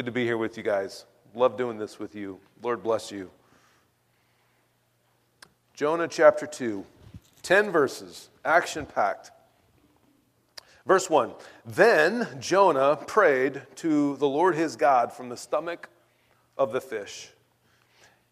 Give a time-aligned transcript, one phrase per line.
[0.00, 1.04] Good to be here with you guys.
[1.34, 2.40] Love doing this with you.
[2.62, 3.30] Lord bless you.
[5.74, 6.86] Jonah chapter 2,
[7.42, 9.30] 10 verses, action packed.
[10.86, 11.34] Verse 1
[11.66, 15.90] Then Jonah prayed to the Lord his God from the stomach
[16.56, 17.28] of the fish.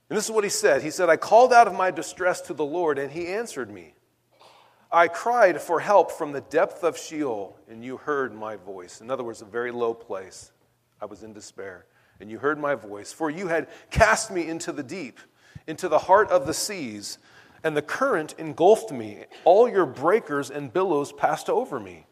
[0.09, 2.55] And this is what he said He said, I called out of my distress to
[2.55, 3.93] the Lord, and he answered me.
[4.91, 9.03] I cried for help from the depth of Sheol, and you heard my voice.
[9.03, 10.51] In other words, a very low place.
[11.01, 11.87] I was in despair,
[12.21, 13.13] and you heard my voice.
[13.13, 15.21] For you had cast me into the deep,
[15.67, 17.19] into the heart of the seas,
[17.65, 19.25] and the current engulfed me.
[19.45, 22.07] All your breakers and billows passed over me.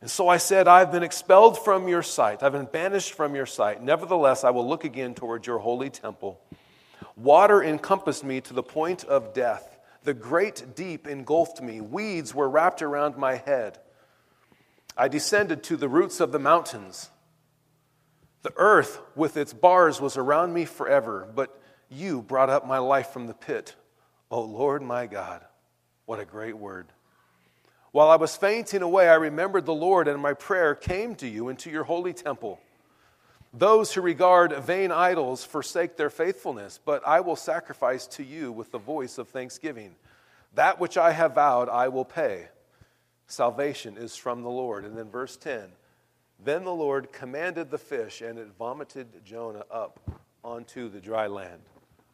[0.00, 2.42] And so I said, I've been expelled from your sight.
[2.42, 3.82] I've been banished from your sight.
[3.82, 6.40] Nevertheless, I will look again towards your holy temple.
[7.16, 9.78] Water encompassed me to the point of death.
[10.04, 11.80] The great deep engulfed me.
[11.80, 13.78] Weeds were wrapped around my head.
[14.96, 17.10] I descended to the roots of the mountains.
[18.42, 23.08] The earth with its bars was around me forever, but you brought up my life
[23.08, 23.74] from the pit.
[24.30, 25.42] O Lord my God,
[26.06, 26.86] what a great word.
[27.90, 31.48] While I was fainting away, I remembered the Lord, and my prayer came to you
[31.48, 32.60] into your holy temple.
[33.52, 38.70] Those who regard vain idols forsake their faithfulness, but I will sacrifice to you with
[38.70, 39.94] the voice of thanksgiving.
[40.54, 42.48] That which I have vowed, I will pay.
[43.26, 44.84] Salvation is from the Lord.
[44.84, 45.70] And then verse 10
[46.44, 50.00] Then the Lord commanded the fish, and it vomited Jonah up
[50.44, 51.62] onto the dry land.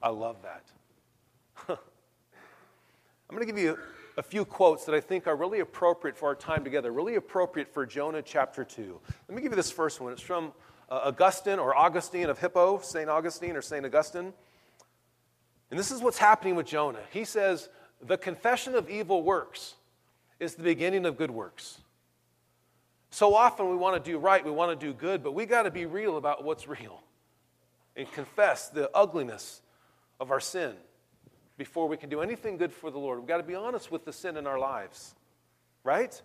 [0.03, 0.64] I love that.
[1.69, 3.78] I'm going to give you
[4.17, 7.72] a few quotes that I think are really appropriate for our time together, really appropriate
[7.72, 8.98] for Jonah chapter 2.
[9.28, 10.12] Let me give you this first one.
[10.12, 10.52] It's from
[10.89, 13.08] uh, Augustine or Augustine of Hippo, St.
[13.08, 13.84] Augustine or St.
[13.84, 14.33] Augustine.
[15.70, 17.00] And this is what's happening with Jonah.
[17.11, 17.69] He says,
[18.00, 19.75] The confession of evil works
[20.39, 21.80] is the beginning of good works.
[23.15, 25.62] So often we want to do right, we want to do good, but we got
[25.62, 27.01] to be real about what's real
[27.95, 29.62] and confess the ugliness
[30.19, 30.75] of our sin
[31.57, 33.20] before we can do anything good for the Lord.
[33.20, 35.14] We've got to be honest with the sin in our lives,
[35.85, 36.20] right?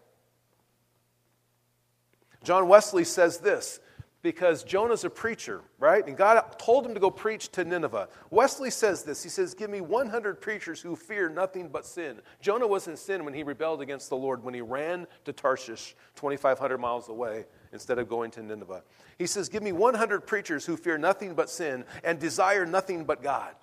[2.44, 3.80] John Wesley says this
[4.22, 6.06] because Jonah's a preacher, right?
[6.06, 8.09] And God told him to go preach to Nineveh.
[8.30, 9.24] Wesley says this.
[9.24, 12.19] He says, Give me 100 preachers who fear nothing but sin.
[12.41, 15.96] Jonah was in sin when he rebelled against the Lord, when he ran to Tarshish,
[16.16, 18.84] 2,500 miles away, instead of going to Nineveh.
[19.18, 23.24] He says, Give me 100 preachers who fear nothing but sin and desire nothing but
[23.24, 23.56] God.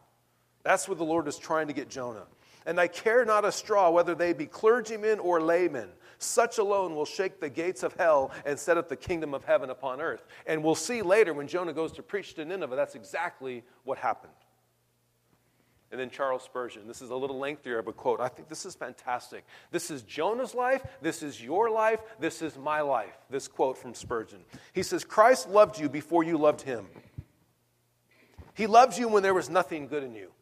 [0.62, 2.26] That's what the Lord is trying to get Jonah.
[2.66, 5.88] And I care not a straw whether they be clergymen or laymen.
[6.18, 9.70] Such alone will shake the gates of hell and set up the kingdom of heaven
[9.70, 10.26] upon earth.
[10.46, 14.32] And we'll see later when Jonah goes to preach to Nineveh, that's exactly what happened.
[15.92, 16.88] And then Charles Spurgeon.
[16.88, 18.20] This is a little lengthier of a quote.
[18.20, 19.44] I think this is fantastic.
[19.70, 20.84] This is Jonah's life.
[21.00, 22.00] This is your life.
[22.18, 23.16] This is my life.
[23.30, 24.40] This quote from Spurgeon.
[24.72, 26.86] He says, Christ loved you before you loved him.
[28.54, 30.32] He loved you when there was nothing good in you.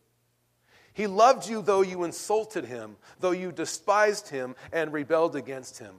[0.94, 5.96] He loved you though you insulted him, though you despised him and rebelled against him.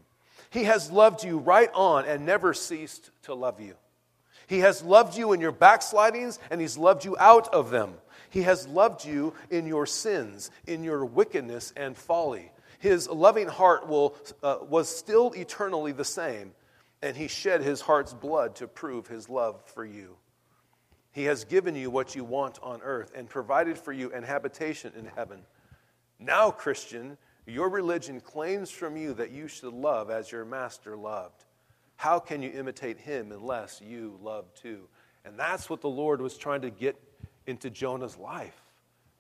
[0.50, 3.76] He has loved you right on and never ceased to love you.
[4.48, 7.96] He has loved you in your backslidings and he's loved you out of them.
[8.30, 12.52] He has loved you in your sins, in your wickedness and folly.
[12.80, 16.54] His loving heart will, uh, was still eternally the same,
[17.02, 20.18] and he shed his heart's blood to prove his love for you.
[21.16, 24.92] He has given you what you want on earth and provided for you an habitation
[25.00, 25.40] in heaven.
[26.20, 27.18] Now, Christian,
[27.48, 31.46] your religion claims from you that you should love as your master loved.
[31.96, 34.90] How can you imitate him unless you love too?
[35.24, 37.02] And that's what the Lord was trying to get
[37.48, 38.62] into Jonah's life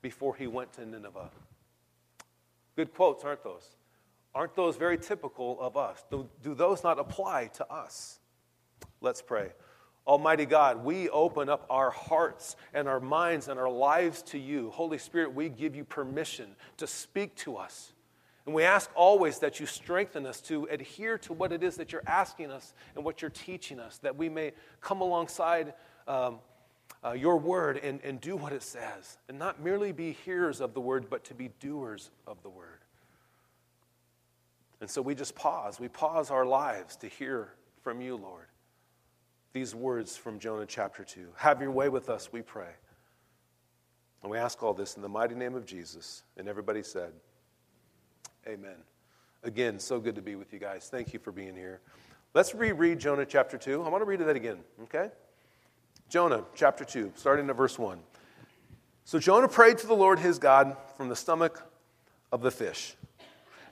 [0.02, 1.32] before he went to Nineveh.
[2.76, 3.70] Good quotes, aren't those?
[4.34, 6.04] Aren't those very typical of us?
[6.12, 8.20] Do, do those not apply to us?
[9.00, 9.52] Let's pray.
[10.08, 14.70] Almighty God, we open up our hearts and our minds and our lives to you.
[14.70, 17.92] Holy Spirit, we give you permission to speak to us.
[18.46, 21.92] And we ask always that you strengthen us to adhere to what it is that
[21.92, 25.74] you're asking us and what you're teaching us, that we may come alongside
[26.08, 26.38] um,
[27.04, 30.76] uh, your word and, and do what it says, and not merely be hearers of
[30.76, 32.68] the word, but to be doers of the word.
[34.82, 35.80] And so we just pause.
[35.80, 37.50] We pause our lives to hear
[37.82, 38.46] from you, Lord
[39.56, 41.28] these words from Jonah chapter 2.
[41.38, 42.74] Have your way with us, we pray.
[44.22, 46.24] And we ask all this in the mighty name of Jesus.
[46.36, 47.14] And everybody said,
[48.46, 48.76] Amen.
[49.44, 50.90] Again, so good to be with you guys.
[50.92, 51.80] Thank you for being here.
[52.34, 53.82] Let's reread Jonah chapter 2.
[53.82, 55.10] I want to read that again, okay?
[56.10, 57.98] Jonah chapter 2, starting at verse 1.
[59.06, 61.66] So Jonah prayed to the Lord his God from the stomach
[62.30, 62.98] of the fish.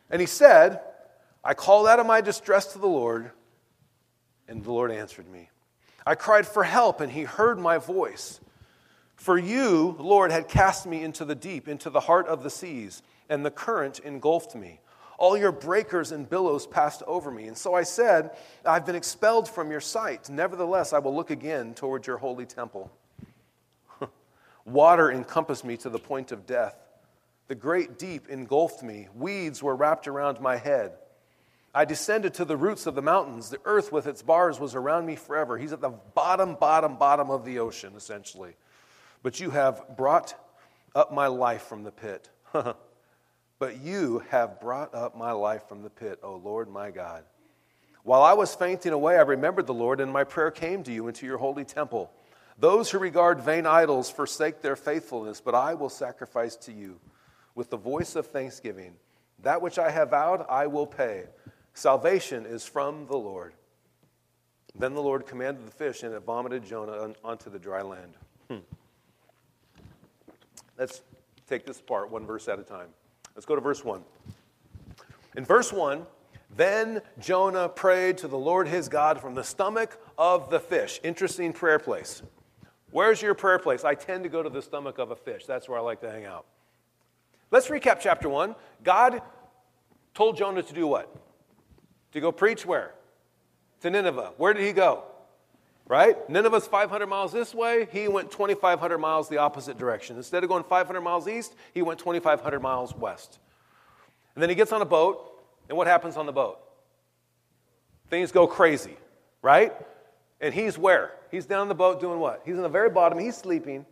[0.09, 0.79] And he said,
[1.43, 3.31] I called out of my distress to the Lord,
[4.47, 5.49] and the Lord answered me.
[6.05, 8.39] I cried for help, and he heard my voice.
[9.15, 13.01] For you, Lord, had cast me into the deep, into the heart of the seas,
[13.29, 14.79] and the current engulfed me.
[15.17, 17.47] All your breakers and billows passed over me.
[17.47, 18.31] And so I said,
[18.65, 20.29] I've been expelled from your sight.
[20.29, 22.91] Nevertheless, I will look again toward your holy temple.
[24.65, 26.75] Water encompassed me to the point of death.
[27.47, 29.07] The great deep engulfed me.
[29.15, 30.93] Weeds were wrapped around my head.
[31.73, 33.49] I descended to the roots of the mountains.
[33.49, 35.57] The earth with its bars was around me forever.
[35.57, 38.55] He's at the bottom, bottom, bottom of the ocean, essentially.
[39.23, 40.35] But you have brought
[40.95, 42.29] up my life from the pit.
[42.53, 47.23] but you have brought up my life from the pit, O Lord my God.
[48.03, 51.07] While I was fainting away, I remembered the Lord, and my prayer came to you
[51.07, 52.11] into your holy temple.
[52.59, 56.99] Those who regard vain idols forsake their faithfulness, but I will sacrifice to you
[57.55, 58.93] with the voice of thanksgiving.
[59.39, 61.23] That which I have vowed, I will pay.
[61.73, 63.53] Salvation is from the Lord.
[64.75, 68.13] Then the Lord commanded the fish, and it vomited Jonah onto the dry land.
[68.49, 68.57] Hmm.
[70.77, 71.01] Let's
[71.47, 72.89] take this apart one verse at a time.
[73.35, 74.03] Let's go to verse 1.
[75.35, 76.05] In verse 1,
[76.55, 80.99] then Jonah prayed to the Lord his God from the stomach of the fish.
[81.03, 82.21] Interesting prayer place.
[82.91, 83.83] Where's your prayer place?
[83.83, 85.45] I tend to go to the stomach of a fish.
[85.45, 86.45] That's where I like to hang out.
[87.49, 88.55] Let's recap chapter 1.
[88.83, 89.21] God
[90.13, 91.09] told Jonah to do what?
[92.13, 92.93] To go preach where?
[93.81, 94.33] To Nineveh.
[94.37, 95.03] Where did he go?
[95.85, 96.17] Right?
[96.29, 97.87] Nineveh's 500 miles this way.
[97.91, 100.15] He went 2,500 miles the opposite direction.
[100.15, 103.39] Instead of going 500 miles east, he went 2,500 miles west.
[104.35, 106.59] And then he gets on a boat, and what happens on the boat?
[108.09, 108.95] Things go crazy,
[109.41, 109.73] right?
[110.39, 111.11] And he's where?
[111.31, 112.43] He's down in the boat doing what?
[112.45, 113.19] He's in the very bottom.
[113.19, 113.85] He's sleeping,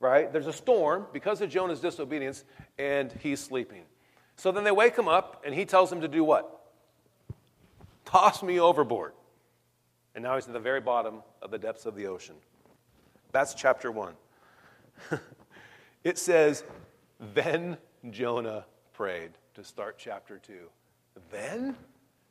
[0.00, 0.32] right?
[0.32, 2.44] There's a storm because of Jonah's disobedience,
[2.78, 3.82] and he's sleeping.
[4.36, 6.55] So then they wake him up, and he tells him to do what?
[8.06, 9.12] Toss me overboard.
[10.14, 12.36] And now he's at the very bottom of the depths of the ocean.
[13.32, 14.14] That's chapter one.
[16.04, 16.64] it says,
[17.34, 17.76] Then
[18.10, 18.64] Jonah
[18.94, 20.70] prayed to start chapter two.
[21.30, 21.76] Then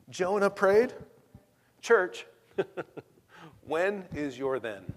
[0.10, 0.94] Jonah prayed?
[1.82, 2.26] Church,
[3.68, 4.92] when is your then?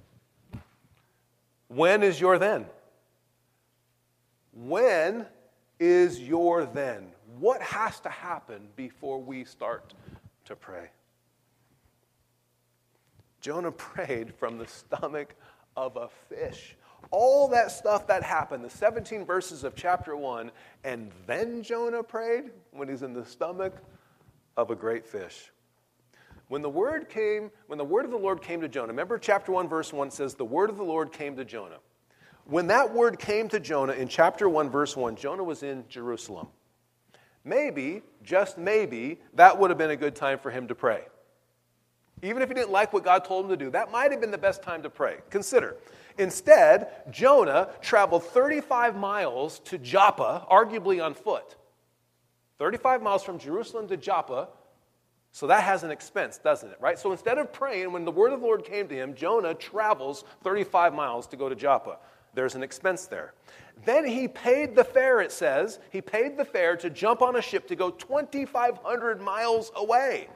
[1.69, 2.65] When is your then?
[4.53, 5.27] When
[5.79, 7.09] is your then?
[7.39, 9.93] What has to happen before we start
[10.49, 10.91] to pray.
[13.41, 15.35] Jonah prayed from the stomach
[15.77, 16.77] of a fish.
[17.11, 20.51] All that stuff that happened, the 17 verses of chapter 1,
[20.83, 23.75] and then Jonah prayed when he's in the stomach
[24.57, 25.53] of a great fish.
[26.49, 29.53] When the word came, when the word of the Lord came to Jonah, remember chapter
[29.53, 31.79] 1, verse 1 says, The word of the Lord came to Jonah.
[32.47, 36.49] When that word came to Jonah in chapter 1, verse 1, Jonah was in Jerusalem.
[37.49, 41.05] Maybe, just maybe, that would have been a good time for him to pray.
[42.23, 44.31] Even if he didn't like what God told him to do, that might have been
[44.31, 45.19] the best time to pray.
[45.31, 45.77] Consider.
[46.19, 51.57] Instead, Jonah traveled 35 miles to Joppa, arguably on foot.
[52.59, 54.49] 35 miles from Jerusalem to Joppa.
[55.31, 56.79] So that has an expense, doesn't it?
[56.81, 56.99] Right?
[56.99, 60.25] So instead of praying, when the word of the Lord came to him, Jonah travels
[60.43, 61.99] 35 miles to go to Joppa.
[62.39, 63.35] There's an expense there.
[63.85, 65.81] Then he paid the fare, it says.
[65.91, 70.29] He paid the fare to jump on a ship to go 2,500 miles away.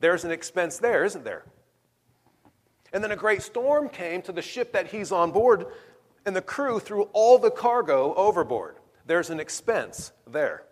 [0.00, 1.44] There's an expense there, isn't there?
[2.92, 5.66] And then a great storm came to the ship that he's on board,
[6.26, 8.74] and the crew threw all the cargo overboard.
[9.06, 10.64] There's an expense there.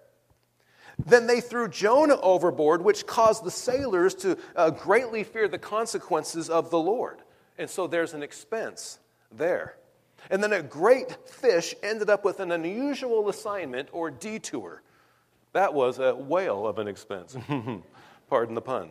[1.06, 6.50] Then they threw Jonah overboard, which caused the sailors to uh, greatly fear the consequences
[6.50, 7.18] of the Lord.
[7.58, 8.98] And so there's an expense
[9.30, 9.76] there.
[10.30, 14.82] And then a great fish ended up with an unusual assignment or detour.
[15.52, 17.36] That was a whale of an expense.
[18.28, 18.90] Pardon the pun.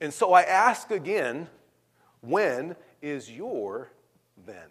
[0.00, 1.48] And so I ask again
[2.20, 3.90] when is your
[4.46, 4.68] then?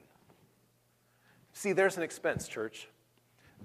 [1.53, 2.87] See, there's an expense, church.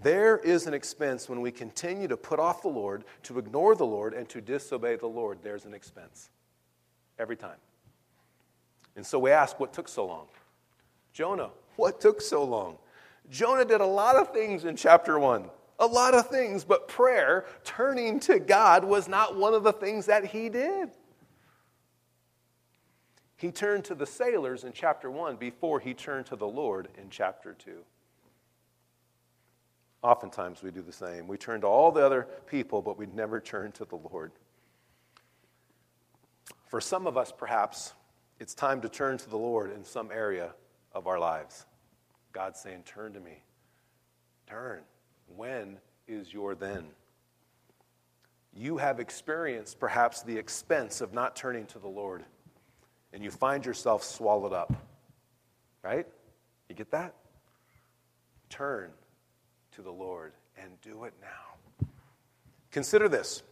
[0.02, 3.86] There is an expense when we continue to put off the Lord, to ignore the
[3.86, 5.38] Lord, and to disobey the Lord.
[5.42, 6.30] There's an expense.
[7.18, 7.56] Every time.
[8.94, 10.26] And so we ask, what took so long?
[11.16, 12.76] Jonah, what took so long?
[13.30, 15.48] Jonah did a lot of things in chapter 1.
[15.78, 20.04] A lot of things, but prayer, turning to God, was not one of the things
[20.06, 20.90] that he did.
[23.38, 27.08] He turned to the sailors in chapter 1 before he turned to the Lord in
[27.08, 27.78] chapter 2.
[30.02, 31.26] Oftentimes we do the same.
[31.26, 34.32] We turn to all the other people, but we never turn to the Lord.
[36.66, 37.94] For some of us, perhaps,
[38.38, 40.52] it's time to turn to the Lord in some area
[40.96, 41.66] of our lives.
[42.32, 43.42] God's saying, Turn to me.
[44.48, 44.80] Turn.
[45.36, 45.76] When
[46.08, 46.86] is your then?
[48.54, 52.24] You have experienced perhaps the expense of not turning to the Lord.
[53.12, 54.72] and you find yourself swallowed up.
[55.82, 56.06] Right?
[56.68, 57.14] You get that?
[58.50, 58.90] Turn
[59.72, 61.88] to the Lord and do it now.
[62.70, 63.42] Consider this.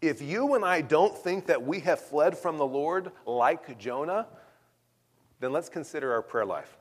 [0.00, 4.26] If you and I don't think that we have fled from the Lord like Jonah,
[5.40, 6.76] then let's consider our prayer life.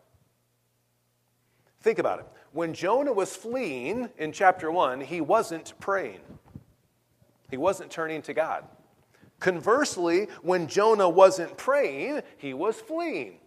[1.82, 2.26] Think about it.
[2.52, 6.22] When Jonah was fleeing in chapter 1, he wasn't praying,
[7.50, 8.66] he wasn't turning to God.
[9.40, 13.38] Conversely, when Jonah wasn't praying, he was fleeing.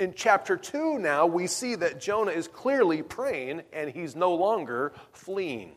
[0.00, 4.92] In chapter 2, now we see that Jonah is clearly praying and he's no longer
[5.12, 5.76] fleeing.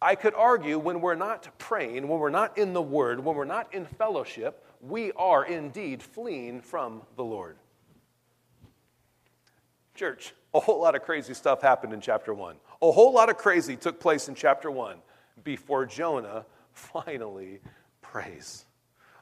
[0.00, 3.44] I could argue when we're not praying, when we're not in the Word, when we're
[3.44, 7.56] not in fellowship, we are indeed fleeing from the Lord.
[9.94, 12.56] Church, a whole lot of crazy stuff happened in chapter 1.
[12.82, 14.96] A whole lot of crazy took place in chapter 1
[15.44, 17.60] before Jonah finally
[18.00, 18.64] prays.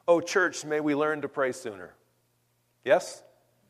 [0.07, 1.93] Oh, church, may we learn to pray sooner.
[2.83, 3.21] Yes?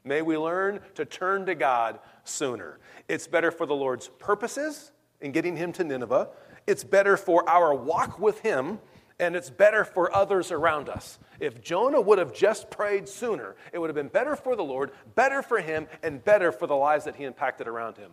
[0.04, 2.80] May we learn to turn to God sooner.
[3.08, 6.30] It's better for the Lord's purposes in getting him to Nineveh,
[6.68, 8.80] it's better for our walk with him,
[9.22, 11.20] and it's better for others around us.
[11.40, 14.92] If Jonah would have just prayed sooner, it would have been better for the Lord,
[15.16, 18.12] better for him, and better for the lives that he impacted around him.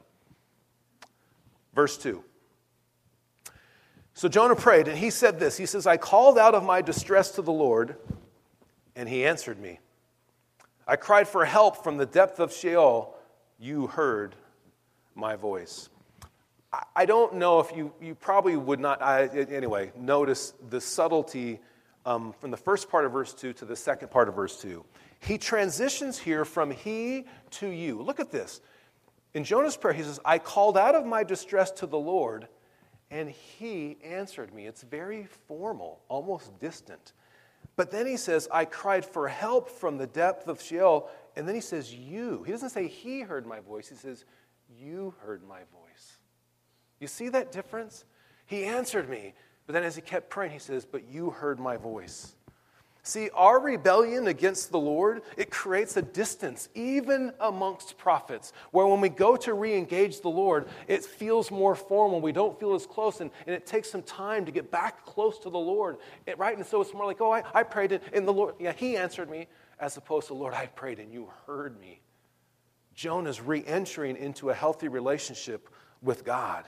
[1.74, 2.22] Verse 2.
[4.12, 7.32] So Jonah prayed, and he said this He says, I called out of my distress
[7.32, 7.96] to the Lord,
[8.94, 9.80] and he answered me.
[10.86, 13.16] I cried for help from the depth of Sheol.
[13.58, 14.34] You heard
[15.14, 15.88] my voice.
[16.94, 21.60] I don't know if you, you probably would not, I, anyway, notice the subtlety
[22.04, 24.84] um, from the first part of verse 2 to the second part of verse 2.
[25.20, 28.02] He transitions here from he to you.
[28.02, 28.60] Look at this.
[29.34, 32.48] In Jonah's prayer, he says, I called out of my distress to the Lord,
[33.10, 34.66] and he answered me.
[34.66, 37.12] It's very formal, almost distant.
[37.76, 41.08] But then he says, I cried for help from the depth of Sheol.
[41.36, 42.42] And then he says, You.
[42.42, 44.24] He doesn't say he heard my voice, he says,
[44.78, 45.77] You heard my voice.
[47.00, 48.04] You see that difference?
[48.46, 49.34] He answered me.
[49.66, 52.34] But then as he kept praying, he says, But you heard my voice.
[53.02, 59.00] See, our rebellion against the Lord, it creates a distance, even amongst prophets, where when
[59.00, 62.20] we go to re engage the Lord, it feels more formal.
[62.20, 65.38] We don't feel as close, and, and it takes some time to get back close
[65.40, 66.56] to the Lord, it, right?
[66.56, 68.96] And so it's more like, oh, I, I prayed, and, and the Lord, yeah, He
[68.96, 69.46] answered me,
[69.80, 72.00] as opposed to, Lord, I prayed, and you heard me.
[72.94, 75.68] Jonah's re entering into a healthy relationship
[76.02, 76.64] with God.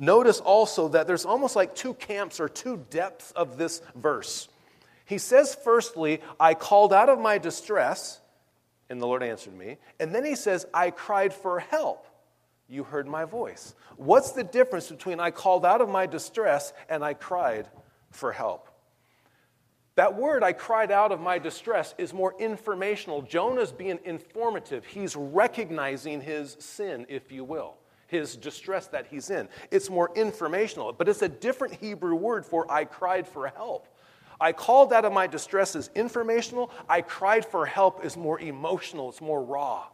[0.00, 4.48] Notice also that there's almost like two camps or two depths of this verse.
[5.04, 8.18] He says, firstly, I called out of my distress,
[8.88, 9.76] and the Lord answered me.
[10.00, 12.06] And then he says, I cried for help.
[12.66, 13.74] You heard my voice.
[13.96, 17.68] What's the difference between I called out of my distress and I cried
[18.10, 18.68] for help?
[19.96, 23.20] That word, I cried out of my distress, is more informational.
[23.20, 24.86] Jonah's being informative.
[24.86, 27.76] He's recognizing his sin, if you will,
[28.10, 29.48] his distress that he's in.
[29.70, 33.86] It's more informational, but it's a different Hebrew word for I cried for help.
[34.40, 36.70] I called out of my distress as informational.
[36.88, 39.86] I cried for help is more emotional, it's more raw.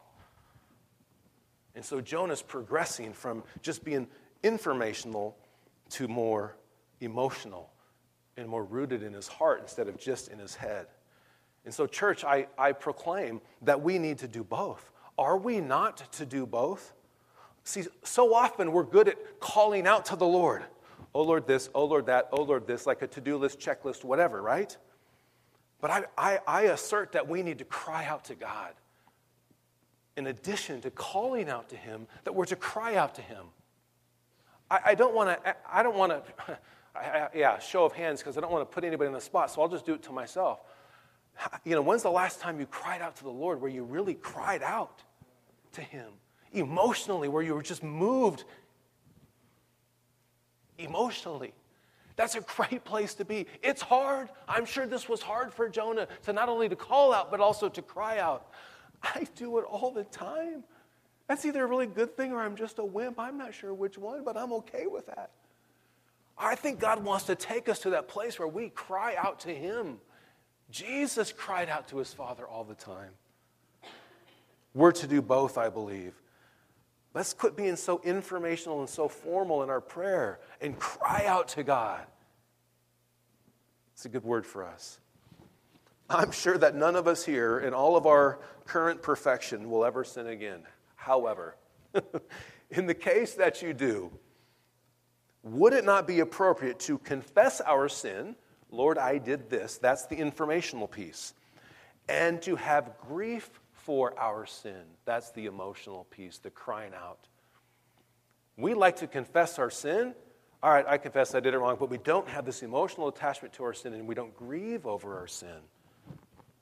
[1.75, 4.06] And so Jonah's progressing from just being
[4.42, 5.37] informational
[5.90, 6.56] to more
[7.00, 7.70] emotional
[8.37, 10.87] and more rooted in his heart instead of just in his head.
[11.66, 14.90] And so, church, I, I proclaim that we need to do both.
[15.18, 16.92] Are we not to do both?
[17.66, 20.64] See, so often we're good at calling out to the Lord
[21.16, 24.04] oh Lord, this, oh Lord, that, oh Lord, this, like a to do list, checklist,
[24.04, 24.76] whatever, right?
[25.80, 28.75] But I, I, I assert that we need to cry out to God.
[30.18, 33.46] In addition to calling out to Him, that we're to cry out to Him.
[34.70, 36.58] I, I don't want to, I don't want to,
[37.35, 39.62] yeah, show of hands because I don't want to put anybody in the spot, so
[39.62, 40.61] I'll just do it to myself.
[41.64, 44.14] You know, when's the last time you cried out to the Lord where you really
[44.14, 45.02] cried out
[45.73, 46.11] to Him
[46.56, 48.44] emotionally, where you were just moved
[50.78, 51.52] emotionally.
[52.16, 53.46] That's a great place to be.
[53.62, 54.30] It's hard.
[54.48, 57.68] I'm sure this was hard for Jonah to not only to call out, but also
[57.68, 58.48] to cry out.
[59.02, 60.64] I do it all the time.
[61.28, 63.18] That's either a really good thing or I'm just a wimp.
[63.18, 65.30] I'm not sure which one, but I'm okay with that.
[66.38, 69.54] I think God wants to take us to that place where we cry out to
[69.54, 69.98] Him.
[70.70, 73.10] Jesus cried out to His Father all the time.
[74.75, 76.12] We're to do both, I believe.
[77.16, 81.62] Let's quit being so informational and so formal in our prayer and cry out to
[81.62, 82.04] God.
[83.94, 85.00] It's a good word for us.
[86.11, 90.04] I'm sure that none of us here, in all of our current perfection, will ever
[90.04, 90.61] sin again.
[90.94, 91.56] However,
[92.70, 94.12] in the case that you do,
[95.42, 98.37] would it not be appropriate to confess our sin?
[98.70, 99.78] Lord, I did this.
[99.78, 101.32] That's the informational piece.
[102.11, 103.49] and to have grief
[103.87, 104.83] for our sin.
[105.05, 107.28] That's the emotional piece, the crying out.
[108.57, 110.12] We like to confess our sin.
[110.61, 113.55] All right, I confess I did it wrong, but we don't have this emotional attachment
[113.55, 115.61] to our sin and we don't grieve over our sin.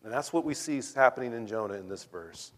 [0.04, 2.52] And that's what we see happening in Jonah in this verse.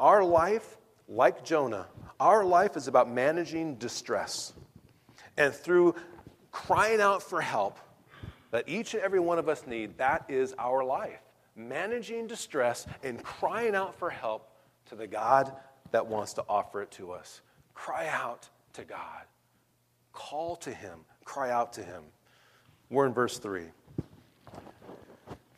[0.00, 4.54] Our life, like Jonah, our life is about managing distress.
[5.36, 5.94] And through
[6.52, 7.78] crying out for help
[8.50, 11.20] that each and every one of us need, that is our life.
[11.58, 14.48] Managing distress and crying out for help
[14.86, 15.52] to the God
[15.90, 17.40] that wants to offer it to us.
[17.74, 19.24] Cry out to God.
[20.12, 21.00] Call to Him.
[21.24, 22.04] Cry out to Him.
[22.90, 23.64] We're in verse 3.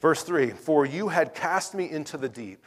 [0.00, 2.64] Verse 3 For you had cast me into the deep,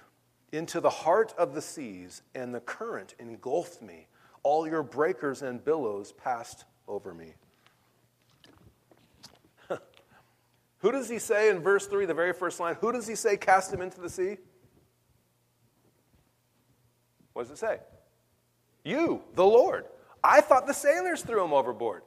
[0.52, 4.08] into the heart of the seas, and the current engulfed me.
[4.44, 7.34] All your breakers and billows passed over me.
[10.84, 12.76] Who does he say in verse 3, the very first line?
[12.82, 14.36] Who does he say cast him into the sea?
[17.32, 17.80] What does it say?
[18.84, 19.86] You, the Lord.
[20.22, 22.04] I thought the sailors threw him overboard.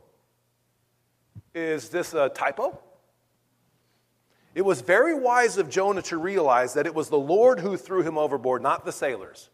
[1.55, 2.79] Is this a typo?
[4.55, 8.03] It was very wise of Jonah to realize that it was the Lord who threw
[8.03, 9.49] him overboard, not the sailors.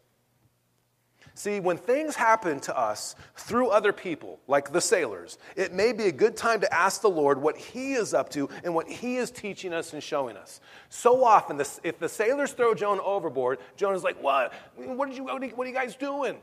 [1.34, 6.04] See, when things happen to us through other people, like the sailors, it may be
[6.04, 9.16] a good time to ask the Lord what He is up to and what He
[9.16, 10.60] is teaching us and showing us.
[10.90, 14.52] So often, if the sailors throw Jonah overboard, Jonah's like, What?
[14.76, 16.36] What, did you, what are you guys doing?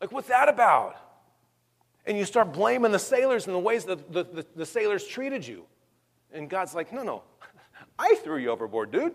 [0.00, 0.96] Like, what's that about?
[2.06, 5.46] And you start blaming the sailors and the ways that the, the, the sailors treated
[5.46, 5.64] you.
[6.32, 7.22] And God's like, No, no,
[7.98, 9.14] I threw you overboard, dude.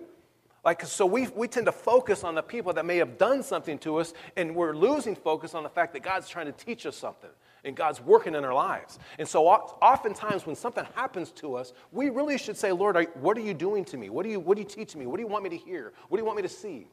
[0.63, 3.79] Like, so we, we tend to focus on the people that may have done something
[3.79, 6.95] to us, and we're losing focus on the fact that God's trying to teach us
[6.95, 7.31] something,
[7.63, 8.99] and God's working in our lives.
[9.17, 13.41] And so, oftentimes, when something happens to us, we really should say, Lord, what are
[13.41, 14.09] you doing to me?
[14.09, 15.07] What are you, what are you teaching me?
[15.07, 15.93] What do you want me to hear?
[16.09, 16.87] What do you want me to see?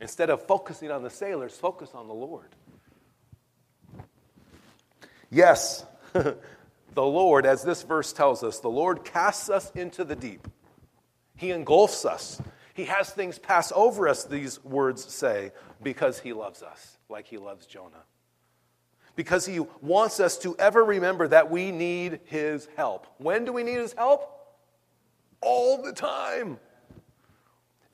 [0.00, 2.54] Instead of focusing on the sailors, focus on the Lord.
[5.30, 6.36] Yes, the
[6.96, 10.46] Lord, as this verse tells us, the Lord casts us into the deep.
[11.36, 12.40] He engulfs us.
[12.76, 17.38] He has things pass over us, these words say, because he loves us, like he
[17.38, 18.04] loves Jonah.
[19.14, 23.06] Because he wants us to ever remember that we need his help.
[23.16, 24.30] When do we need his help?
[25.40, 26.58] All the time.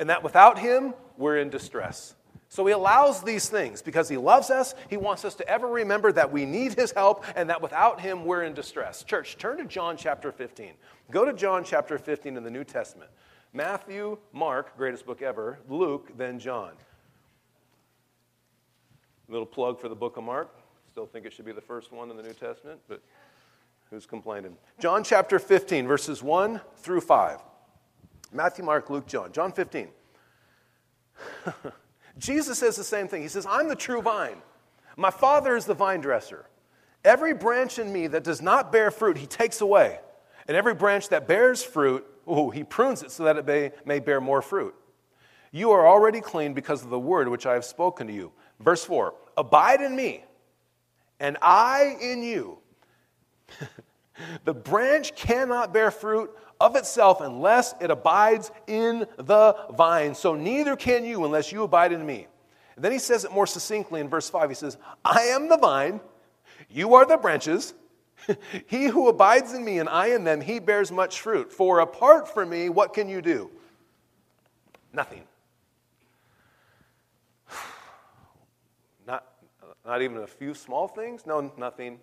[0.01, 2.17] And that without him, we're in distress.
[2.49, 4.75] So he allows these things because he loves us.
[4.91, 8.25] He wants us to ever remember that we need his help and that without him,
[8.25, 9.05] we're in distress.
[9.05, 10.73] Church, turn to John chapter 15.
[11.13, 13.13] Go to John chapter 15 in the New Testament.
[13.53, 16.73] Matthew, Mark, greatest book ever, Luke, then John.
[19.29, 20.55] Little plug for the book of Mark.
[20.91, 23.03] Still think it should be the first one in the New Testament, but
[23.91, 24.57] who's complaining?
[24.79, 27.41] John chapter 15, verses 1 through 5.
[28.33, 29.33] Matthew, Mark, Luke, John.
[29.33, 29.89] John 15.
[32.19, 33.23] Jesus says the same thing.
[33.23, 34.39] He says, I'm the true vine.
[34.97, 36.47] My Father is the vine dresser.
[37.05, 39.99] Every branch in me that does not bear fruit, he takes away.
[40.47, 43.99] And every branch that bears fruit, oh, he prunes it so that it may, may
[43.99, 44.75] bear more fruit.
[45.51, 48.33] You are already clean because of the word which I have spoken to you.
[48.61, 50.25] Verse 4 Abide in me,
[51.21, 52.59] and I in you.
[54.45, 56.31] the branch cannot bear fruit
[56.61, 60.15] of itself unless it abides in the vine.
[60.15, 62.29] So neither can you unless you abide in me.
[62.77, 64.49] And then he says it more succinctly in verse 5.
[64.49, 66.01] He says, I am the vine,
[66.71, 67.75] you are the branches.
[68.67, 71.53] he who abides in me and I in them, he bears much fruit.
[71.53, 73.51] For apart from me, what can you do?
[74.93, 75.23] Nothing.
[79.07, 79.25] Not,
[79.85, 81.27] not even a few small things?
[81.27, 81.99] No, nothing.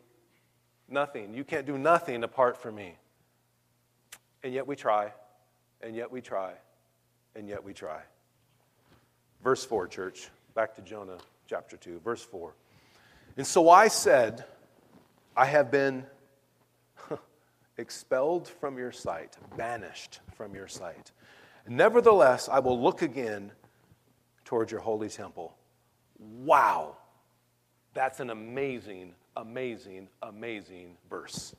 [0.89, 1.33] Nothing.
[1.33, 2.95] You can't do nothing apart from me.
[4.43, 5.11] And yet we try,
[5.81, 6.53] and yet we try,
[7.35, 8.01] and yet we try.
[9.43, 10.29] Verse 4, church.
[10.55, 12.53] Back to Jonah chapter 2, verse 4.
[13.37, 14.45] And so I said,
[15.39, 16.05] I have been
[17.77, 21.13] expelled from your sight, banished from your sight.
[21.65, 23.53] Nevertheless, I will look again
[24.43, 25.55] toward your holy temple.
[26.17, 26.97] Wow.
[27.93, 31.55] That's an amazing, amazing, amazing verse.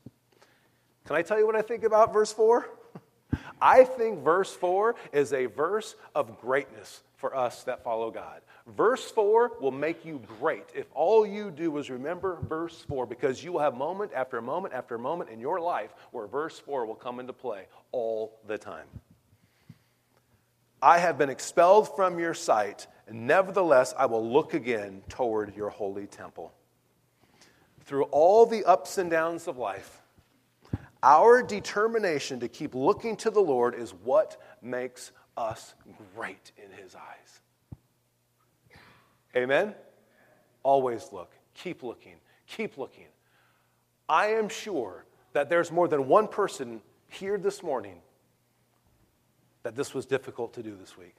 [1.06, 2.68] Can I tell you what I think about verse 4?
[3.60, 8.40] I think verse 4 is a verse of greatness for us that follow God.
[8.66, 13.44] Verse 4 will make you great if all you do is remember verse 4, because
[13.44, 16.94] you will have moment after moment after moment in your life where verse 4 will
[16.94, 18.86] come into play all the time.
[20.82, 25.68] I have been expelled from your sight, and nevertheless I will look again toward your
[25.68, 26.54] holy temple.
[27.84, 29.99] Through all the ups and downs of life,
[31.02, 35.74] our determination to keep looking to the Lord is what makes us
[36.14, 37.40] great in his eyes.
[39.36, 39.74] Amen?
[40.62, 41.32] Always look.
[41.54, 42.16] Keep looking.
[42.46, 43.06] Keep looking.
[44.08, 48.00] I am sure that there's more than one person here this morning
[49.62, 51.14] that this was difficult to do this week.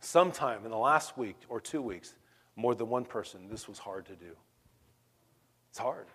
[0.00, 2.14] Sometime in the last week or two weeks,
[2.54, 4.36] more than one person, this was hard to do.
[5.70, 6.06] It's hard.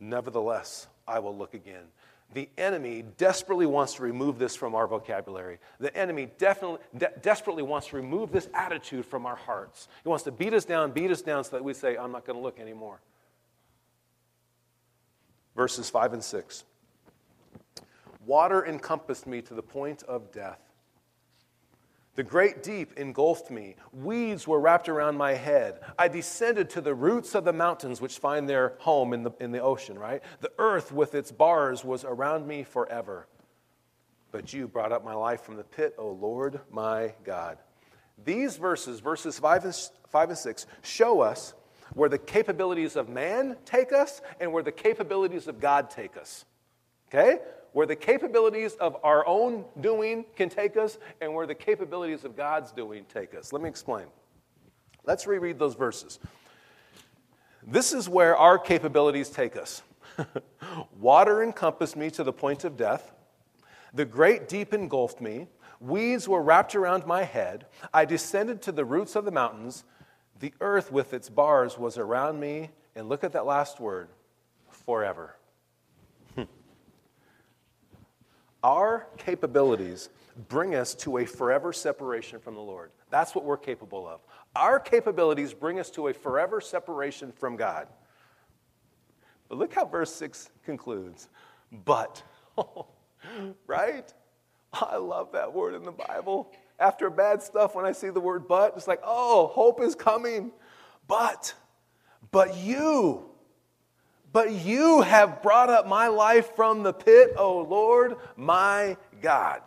[0.00, 1.84] Nevertheless, I will look again.
[2.34, 5.58] The enemy desperately wants to remove this from our vocabulary.
[5.78, 9.88] The enemy definitely, de- desperately wants to remove this attitude from our hearts.
[10.02, 12.26] He wants to beat us down, beat us down so that we say, I'm not
[12.26, 13.00] going to look anymore.
[15.54, 16.64] Verses 5 and 6.
[18.26, 20.65] Water encompassed me to the point of death.
[22.16, 23.76] The great deep engulfed me.
[23.92, 25.80] Weeds were wrapped around my head.
[25.98, 29.52] I descended to the roots of the mountains, which find their home in the, in
[29.52, 30.22] the ocean, right?
[30.40, 33.28] The earth with its bars was around me forever.
[34.32, 37.58] But you brought up my life from the pit, O Lord my God.
[38.24, 39.74] These verses, verses 5 and,
[40.08, 41.52] 5 and 6, show us
[41.92, 46.46] where the capabilities of man take us and where the capabilities of God take us.
[47.08, 47.38] Okay?
[47.76, 52.34] Where the capabilities of our own doing can take us and where the capabilities of
[52.34, 53.52] God's doing take us.
[53.52, 54.06] Let me explain.
[55.04, 56.18] Let's reread those verses.
[57.62, 59.82] This is where our capabilities take us.
[60.98, 63.12] Water encompassed me to the point of death.
[63.92, 65.46] The great deep engulfed me.
[65.78, 67.66] Weeds were wrapped around my head.
[67.92, 69.84] I descended to the roots of the mountains.
[70.40, 72.70] The earth with its bars was around me.
[72.94, 74.08] And look at that last word
[74.70, 75.36] forever.
[78.66, 80.08] Our capabilities
[80.48, 82.90] bring us to a forever separation from the Lord.
[83.10, 84.22] That's what we're capable of.
[84.56, 87.86] Our capabilities bring us to a forever separation from God.
[89.48, 91.28] But look how verse 6 concludes.
[91.84, 92.24] But,
[93.68, 94.12] right?
[94.72, 96.50] I love that word in the Bible.
[96.80, 100.50] After bad stuff, when I see the word but, it's like, oh, hope is coming.
[101.06, 101.54] But,
[102.32, 103.30] but you,
[104.36, 109.62] but you have brought up my life from the pit, O Lord, my God.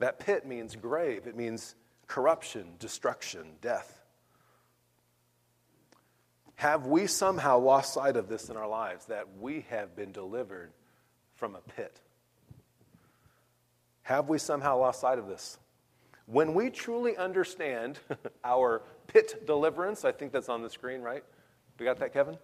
[0.00, 1.74] That pit means grave, it means
[2.08, 4.02] corruption, destruction, death.
[6.56, 10.72] Have we somehow lost sight of this in our lives that we have been delivered
[11.36, 12.02] from a pit?
[14.02, 15.56] Have we somehow lost sight of this?
[16.26, 17.98] When we truly understand
[18.44, 21.24] our pit deliverance, I think that's on the screen, right?
[21.80, 22.36] We got that, Kevin?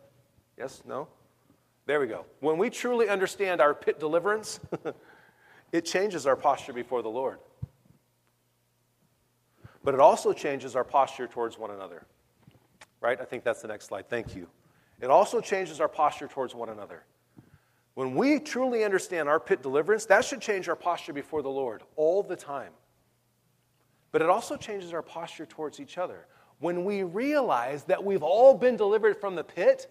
[0.56, 0.82] Yes?
[0.86, 1.08] No?
[1.84, 2.24] There we go.
[2.40, 4.58] When we truly understand our pit deliverance,
[5.72, 7.38] it changes our posture before the Lord.
[9.84, 12.06] But it also changes our posture towards one another.
[13.02, 13.20] Right?
[13.20, 14.08] I think that's the next slide.
[14.08, 14.48] Thank you.
[15.02, 17.04] It also changes our posture towards one another.
[17.92, 21.82] When we truly understand our pit deliverance, that should change our posture before the Lord
[21.94, 22.72] all the time.
[24.12, 26.26] But it also changes our posture towards each other
[26.58, 29.86] when we realize that we've all been delivered from the pit,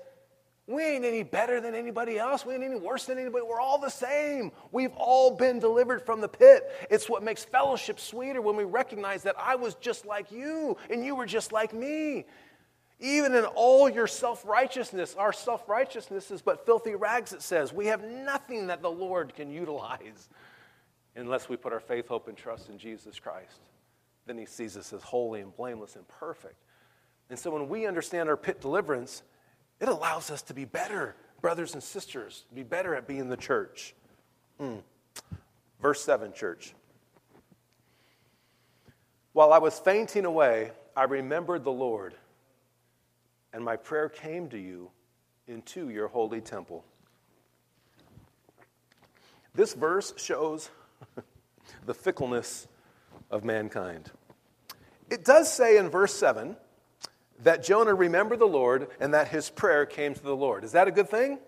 [0.67, 2.43] we ain't any better than anybody else.
[2.43, 3.45] We ain't any worse than anybody.
[3.47, 4.51] We're all the same.
[4.71, 6.63] We've all been delivered from the pit.
[6.89, 11.05] It's what makes fellowship sweeter when we recognize that I was just like you and
[11.05, 12.25] you were just like me.
[12.99, 17.71] Even in all your self righteousness, our self righteousness is but filthy rags, it says.
[17.71, 20.29] We have nothing that the Lord can utilize
[21.15, 23.59] unless we put our faith, hope, and trust in Jesus Christ
[24.25, 26.55] then he sees us as holy and blameless and perfect.
[27.29, 29.23] And so when we understand our pit deliverance,
[29.79, 33.93] it allows us to be better brothers and sisters, be better at being the church.
[34.59, 34.81] Mm.
[35.79, 36.73] Verse 7, church.
[39.33, 42.15] While I was fainting away, I remembered the Lord,
[43.53, 44.89] and my prayer came to you
[45.47, 46.83] into your holy temple.
[49.53, 50.71] This verse shows
[51.85, 52.67] the fickleness
[53.29, 54.11] of mankind.
[55.09, 56.55] It does say in verse 7
[57.43, 60.63] that Jonah remembered the Lord and that his prayer came to the Lord.
[60.63, 61.39] Is that a good thing?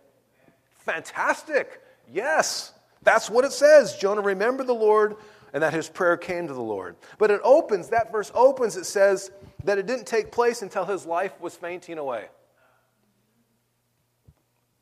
[0.80, 1.82] Fantastic.
[2.12, 3.96] Yes, that's what it says.
[3.98, 5.16] Jonah remembered the Lord
[5.54, 6.96] and that his prayer came to the Lord.
[7.18, 9.32] But it opens, that verse opens, it says
[9.64, 12.26] that it didn't take place until his life was fainting away.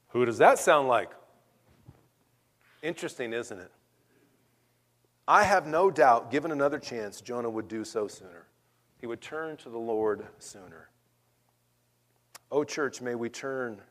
[0.10, 1.12] Who does that sound like?
[2.82, 3.72] Interesting, isn't it?
[5.28, 8.46] I have no doubt, given another chance, Jonah would do so sooner.
[9.00, 10.90] He would turn to the Lord sooner.
[12.52, 13.82] Oh, church, may we turn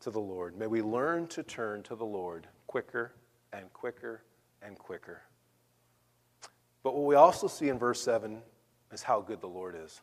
[0.00, 0.56] to the Lord.
[0.56, 3.12] May we learn to turn to the Lord quicker
[3.52, 4.22] and quicker
[4.62, 5.22] and quicker.
[6.82, 8.40] But what we also see in verse 7
[8.92, 10.00] is how good the Lord is.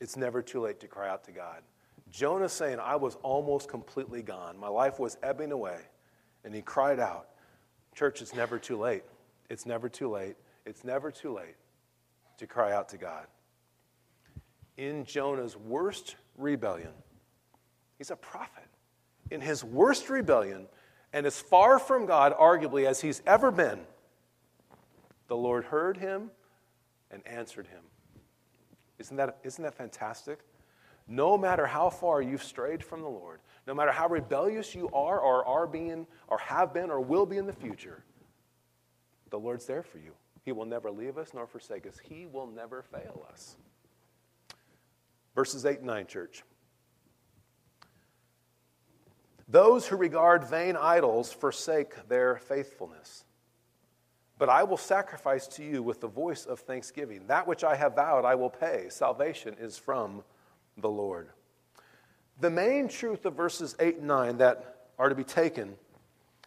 [0.00, 1.62] It's never too late to cry out to God.
[2.10, 4.58] Jonah saying, I was almost completely gone.
[4.58, 5.78] My life was ebbing away.
[6.44, 7.28] And he cried out,
[7.94, 9.02] Church, it's never too late.
[9.48, 10.36] It's never too late.
[10.64, 11.56] It's never too late
[12.38, 13.26] to cry out to God.
[14.76, 16.92] In Jonah's worst rebellion,
[17.98, 18.64] he's a prophet.
[19.30, 20.66] In his worst rebellion,
[21.12, 23.80] and as far from God, arguably, as he's ever been,
[25.28, 26.30] the Lord heard him
[27.10, 27.82] and answered him.
[28.98, 30.40] Isn't that, isn't that fantastic?
[31.12, 35.18] No matter how far you've strayed from the Lord, no matter how rebellious you are
[35.18, 38.04] or are being or have been or will be in the future,
[39.30, 40.12] the Lord's there for you.
[40.44, 41.98] He will never leave us nor forsake us.
[41.98, 43.56] He will never fail us.
[45.34, 46.44] Verses 8 and 9, church.
[49.48, 53.24] Those who regard vain idols forsake their faithfulness.
[54.38, 57.26] But I will sacrifice to you with the voice of thanksgiving.
[57.26, 58.86] That which I have vowed, I will pay.
[58.90, 60.22] Salvation is from
[60.80, 61.28] the Lord.
[62.40, 65.76] The main truth of verses 8 and 9 that are to be taken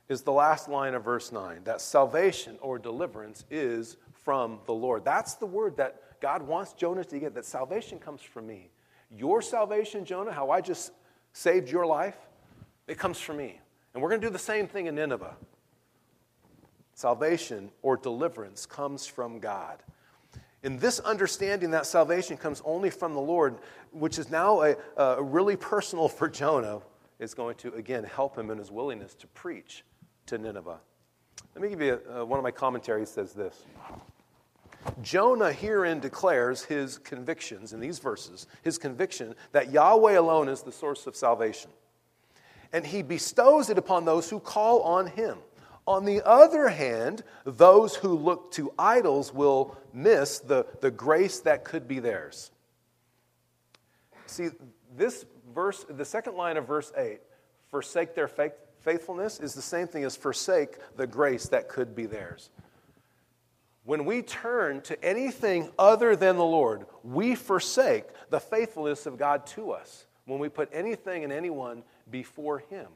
[0.09, 5.05] is the last line of verse 9 that salvation or deliverance is from the Lord.
[5.05, 8.69] That's the word that God wants Jonah to get that salvation comes from me.
[9.11, 10.91] Your salvation, Jonah, how I just
[11.33, 12.17] saved your life,
[12.87, 13.59] it comes from me.
[13.93, 15.35] And we're going to do the same thing in Nineveh.
[16.95, 19.83] Salvation or deliverance comes from God.
[20.63, 23.57] In this understanding that salvation comes only from the Lord,
[23.91, 26.79] which is now a, a really personal for Jonah,
[27.19, 29.83] is going to again help him in his willingness to preach
[30.25, 30.79] to Nineveh.
[31.53, 33.65] Let me give you a, uh, one of my commentaries says this.
[35.01, 40.71] Jonah herein declares his convictions in these verses, his conviction that Yahweh alone is the
[40.71, 41.71] source of salvation.
[42.73, 45.37] And he bestows it upon those who call on him.
[45.85, 51.65] On the other hand, those who look to idols will miss the, the grace that
[51.65, 52.51] could be theirs.
[54.27, 54.49] See,
[54.95, 57.19] this verse, the second line of verse 8,
[57.69, 62.05] forsake their faith, faithfulness, is the same thing as forsake the grace that could be
[62.05, 62.49] theirs.
[63.83, 69.45] When we turn to anything other than the Lord, we forsake the faithfulness of God
[69.47, 72.87] to us when we put anything and anyone before Him.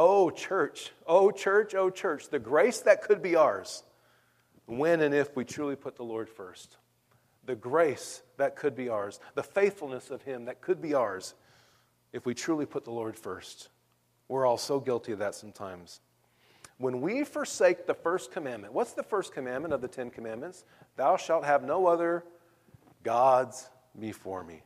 [0.00, 3.82] Oh, church, oh, church, oh, church, the grace that could be ours
[4.66, 6.76] when and if we truly put the Lord first.
[7.44, 11.34] The grace that could be ours, the faithfulness of Him that could be ours
[12.12, 13.70] if we truly put the Lord first.
[14.28, 16.00] We're all so guilty of that sometimes.
[16.76, 20.64] When we forsake the first commandment, what's the first commandment of the Ten Commandments?
[20.94, 22.24] Thou shalt have no other
[23.02, 24.62] gods before me.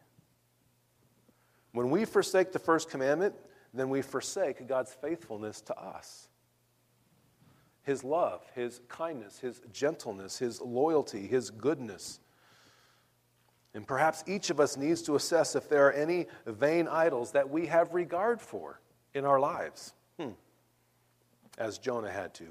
[1.72, 3.34] When we forsake the first commandment,
[3.74, 6.28] then we forsake God's faithfulness to us.
[7.82, 12.20] His love, His kindness, His gentleness, His loyalty, His goodness.
[13.74, 17.48] And perhaps each of us needs to assess if there are any vain idols that
[17.48, 18.80] we have regard for
[19.14, 20.30] in our lives, hmm.
[21.58, 22.48] as Jonah had to.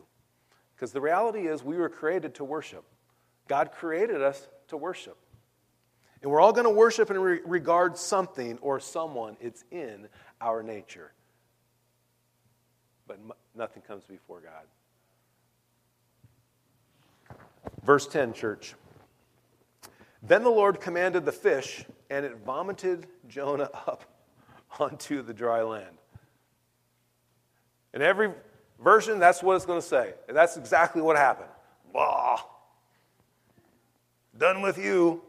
[0.75, 2.83] Because the reality is, we were created to worship.
[3.47, 5.17] God created us to worship.
[6.21, 9.37] And we're all going to worship and re- regard something or someone.
[9.39, 10.07] It's in
[10.41, 11.11] our nature.
[13.07, 13.19] But
[13.55, 14.65] nothing comes before God.
[17.83, 18.75] Verse 10, church.
[20.23, 24.03] Then the Lord commanded the fish, and it vomited Jonah up
[24.79, 25.97] onto the dry land.
[27.93, 28.31] In every
[28.79, 30.13] version, that's what it's going to say.
[30.27, 31.49] And that's exactly what happened.
[31.93, 32.37] Bah.
[34.37, 35.21] Done with you.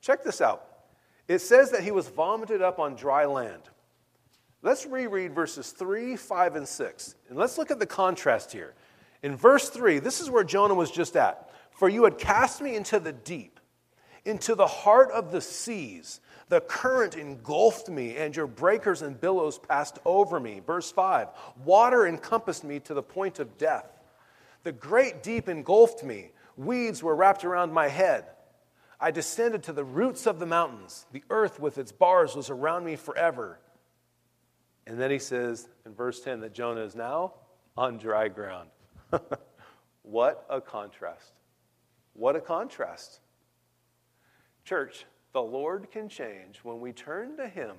[0.00, 0.67] Check this out.
[1.28, 3.62] It says that he was vomited up on dry land.
[4.62, 7.14] Let's reread verses 3, 5, and 6.
[7.28, 8.74] And let's look at the contrast here.
[9.22, 11.50] In verse 3, this is where Jonah was just at.
[11.70, 13.60] For you had cast me into the deep,
[14.24, 16.20] into the heart of the seas.
[16.48, 20.60] The current engulfed me, and your breakers and billows passed over me.
[20.66, 21.28] Verse 5
[21.64, 23.86] Water encompassed me to the point of death.
[24.64, 26.30] The great deep engulfed me.
[26.56, 28.24] Weeds were wrapped around my head.
[29.00, 31.06] I descended to the roots of the mountains.
[31.12, 33.60] The earth with its bars was around me forever.
[34.86, 37.34] And then he says in verse 10 that Jonah is now
[37.76, 38.70] on dry ground.
[40.02, 41.32] what a contrast.
[42.14, 43.20] What a contrast.
[44.64, 47.76] Church, the Lord can change when we turn to Him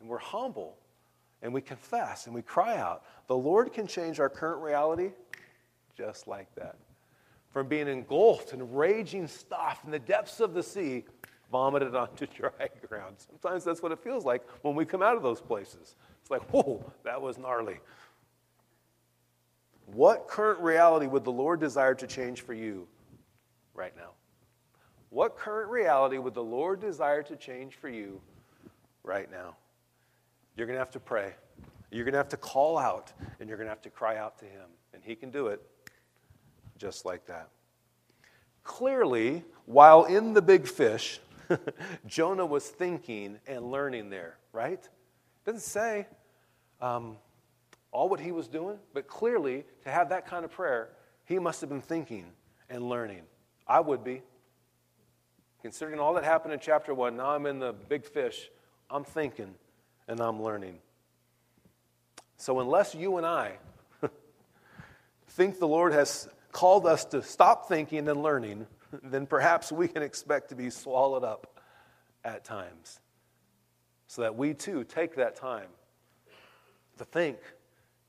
[0.00, 0.76] and we're humble
[1.40, 3.04] and we confess and we cry out.
[3.28, 5.12] The Lord can change our current reality
[5.96, 6.76] just like that
[7.50, 11.04] from being engulfed in raging stuff in the depths of the sea,
[11.50, 13.16] vomited onto dry ground.
[13.18, 15.96] Sometimes that's what it feels like when we come out of those places.
[16.20, 17.78] It's like, whoa, that was gnarly.
[19.86, 22.86] What current reality would the Lord desire to change for you
[23.74, 24.10] right now?
[25.08, 28.20] What current reality would the Lord desire to change for you
[29.02, 29.56] right now?
[30.56, 31.34] You're going to have to pray.
[31.90, 34.38] You're going to have to call out and you're going to have to cry out
[34.38, 34.68] to him.
[34.94, 35.60] And he can do it
[36.80, 37.50] just like that.
[38.64, 41.20] Clearly, while in the big fish,
[42.06, 44.88] Jonah was thinking and learning there, right?
[45.44, 46.06] Doesn't say
[46.80, 47.18] um,
[47.92, 50.88] all what he was doing, but clearly, to have that kind of prayer,
[51.26, 52.24] he must have been thinking
[52.70, 53.22] and learning.
[53.66, 54.22] I would be.
[55.60, 58.48] Considering all that happened in chapter one, now I'm in the big fish,
[58.88, 59.54] I'm thinking
[60.08, 60.78] and I'm learning.
[62.38, 63.52] So, unless you and I
[65.28, 68.66] think the Lord has called us to stop thinking and learning,
[69.02, 71.60] then perhaps we can expect to be swallowed up
[72.24, 73.00] at times.
[74.06, 75.68] So that we too take that time
[76.98, 77.38] to think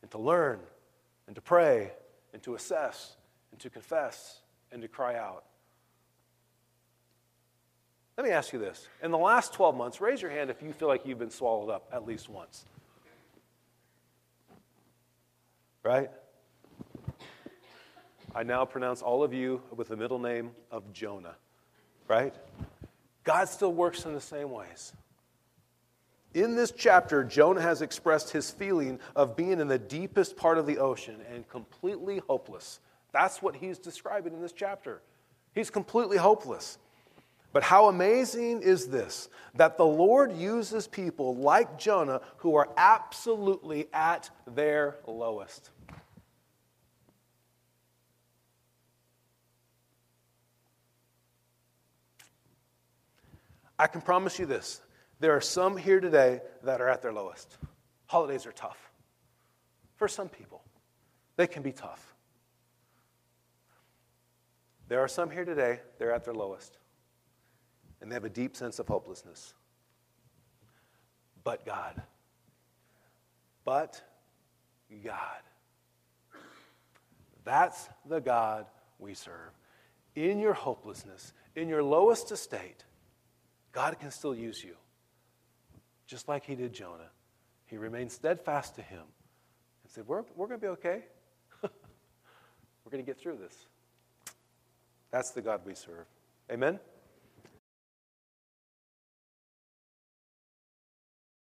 [0.02, 0.60] and to learn
[1.28, 1.92] and to pray
[2.34, 3.16] and to assess
[3.52, 5.44] and to confess and to cry out.
[8.18, 8.88] Let me ask you this.
[9.02, 11.70] In the last 12 months, raise your hand if you feel like you've been swallowed
[11.70, 12.66] up at least once.
[15.84, 16.10] Right?
[18.34, 21.36] I now pronounce all of you with the middle name of Jonah,
[22.08, 22.34] right?
[23.24, 24.94] God still works in the same ways.
[26.34, 30.66] In this chapter, Jonah has expressed his feeling of being in the deepest part of
[30.66, 32.80] the ocean and completely hopeless.
[33.12, 35.02] That's what he's describing in this chapter.
[35.54, 36.78] He's completely hopeless.
[37.52, 43.90] But how amazing is this that the Lord uses people like Jonah who are absolutely
[43.92, 45.72] at their lowest.
[53.82, 54.80] I can promise you this
[55.20, 57.58] there are some here today that are at their lowest.
[58.06, 58.78] Holidays are tough.
[59.96, 60.62] For some people,
[61.36, 62.14] they can be tough.
[64.88, 66.78] There are some here today, they're at their lowest.
[68.02, 69.56] And they have a deep sense of hopelessness.
[71.44, 72.00] But God.
[73.66, 74.00] But
[75.04, 75.42] God.
[77.44, 78.68] That's the God
[79.00, 79.58] we serve.
[80.16, 82.86] In your hopelessness, in your lowest estate,
[83.72, 84.76] God can still use you.
[86.08, 87.10] Just like he did Jonah.
[87.68, 89.00] He remained steadfast to him
[89.84, 91.04] and said, We're, we're going to be okay.
[91.64, 93.66] we're going to get through this.
[95.10, 96.06] That's the God we serve.
[96.52, 96.80] Amen?